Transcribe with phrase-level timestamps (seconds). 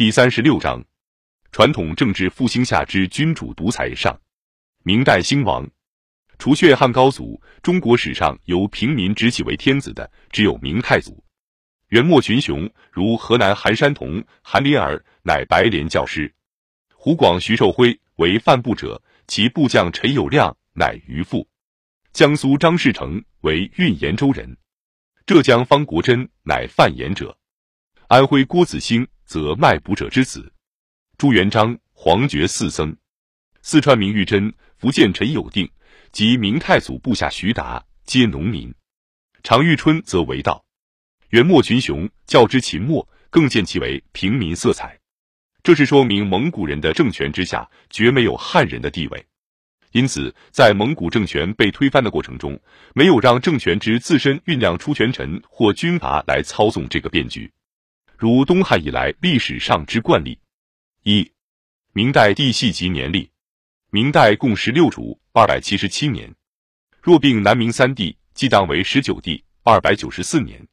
[0.00, 0.82] 第三十六章：
[1.52, 4.18] 传统政治复兴下之君主独裁上。
[4.82, 5.68] 明代兴亡，
[6.38, 11.22] 除却汉高祖，中国史上由平民直起为天子的只有明太祖。
[11.88, 16.26] 元末群雄如河南韩山童、韩林儿，乃白莲教师；
[16.94, 21.46] 湖广徐寿辉为范部者，其部将陈友谅乃渔父；
[22.14, 24.48] 江苏张士诚为运盐州人；
[25.26, 27.36] 浙江方国珍乃贩盐者；
[28.10, 29.06] 安徽郭子兴。
[29.24, 30.52] 则卖卜者之子，
[31.16, 32.96] 朱元璋、黄觉四僧，
[33.62, 35.70] 四川明玉珍、福建陈友定
[36.10, 38.74] 及明太祖部下徐达，皆农民。
[39.44, 40.64] 常遇春则为道。
[41.28, 44.98] 元末群雄较之秦末，更见其为平民色彩。
[45.62, 49.26] 这是说明蒙古人的政权之下，绝没有汉人的地位。
[49.92, 52.60] 因此，在蒙古政权被推翻的过程中，
[52.96, 57.48] 没有让政权之自身酝酿出权臣或军阀来操纵这个变局。
[58.20, 60.38] 如东汉以来历史上之惯例，
[61.04, 61.32] 一，
[61.94, 63.30] 明代帝系及年历，
[63.90, 66.30] 明代共十六主二百七十七年，
[67.00, 70.68] 若并南明三帝，即当为十九帝二百九十四年。